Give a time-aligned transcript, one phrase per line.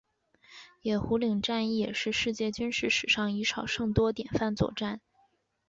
[0.81, 4.99] 野狐岭战役也是世界军事史上以少胜多典范作战。